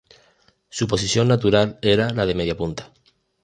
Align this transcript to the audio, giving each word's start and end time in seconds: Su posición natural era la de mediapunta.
Su 0.69 0.87
posición 0.87 1.27
natural 1.27 1.77
era 1.83 2.09
la 2.11 2.25
de 2.25 2.33
mediapunta. 2.33 2.91